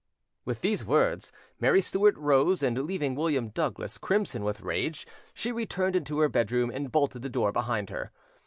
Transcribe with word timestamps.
With 0.45 0.61
these 0.61 0.83
words, 0.83 1.31
Mary 1.59 1.79
Stuart 1.79 2.17
rose, 2.17 2.63
and, 2.63 2.75
leaving 2.87 3.13
William 3.13 3.49
Douglas 3.49 3.99
crimson 3.99 4.43
with 4.43 4.61
rage, 4.61 5.05
she 5.31 5.51
returned 5.51 5.95
into 5.95 6.17
her 6.21 6.27
bedroom, 6.27 6.71
and 6.71 6.91
bolted 6.91 7.21
the 7.21 7.29
door 7.29 7.51
behind 7.51 7.91
her. 7.91 8.11